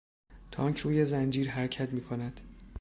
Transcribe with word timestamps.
تانک 0.51 0.77
روی 0.79 1.05
زنجیر 1.05 1.49
حرکت 1.49 1.89
میکند. 1.89 2.41